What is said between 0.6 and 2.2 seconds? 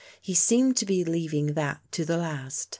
to be leaving that to the